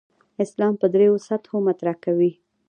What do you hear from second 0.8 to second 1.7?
په درېو سطحو